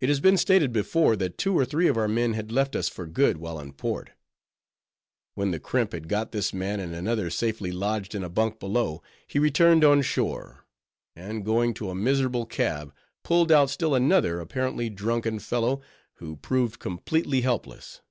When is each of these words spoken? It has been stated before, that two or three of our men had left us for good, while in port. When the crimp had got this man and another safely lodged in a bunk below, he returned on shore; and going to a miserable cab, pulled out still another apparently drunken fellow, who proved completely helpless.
It 0.00 0.10
has 0.10 0.20
been 0.20 0.36
stated 0.36 0.70
before, 0.70 1.16
that 1.16 1.38
two 1.38 1.58
or 1.58 1.64
three 1.64 1.88
of 1.88 1.96
our 1.96 2.08
men 2.08 2.34
had 2.34 2.52
left 2.52 2.76
us 2.76 2.90
for 2.90 3.06
good, 3.06 3.38
while 3.38 3.58
in 3.58 3.72
port. 3.72 4.10
When 5.34 5.50
the 5.50 5.58
crimp 5.58 5.92
had 5.92 6.08
got 6.10 6.32
this 6.32 6.52
man 6.52 6.78
and 6.78 6.94
another 6.94 7.30
safely 7.30 7.72
lodged 7.72 8.14
in 8.14 8.22
a 8.22 8.28
bunk 8.28 8.58
below, 8.60 9.02
he 9.26 9.38
returned 9.38 9.82
on 9.82 10.02
shore; 10.02 10.66
and 11.16 11.42
going 11.42 11.72
to 11.80 11.88
a 11.88 11.94
miserable 11.94 12.44
cab, 12.44 12.92
pulled 13.24 13.50
out 13.50 13.70
still 13.70 13.94
another 13.94 14.40
apparently 14.40 14.90
drunken 14.90 15.38
fellow, 15.38 15.80
who 16.16 16.36
proved 16.36 16.78
completely 16.78 17.40
helpless. 17.40 18.02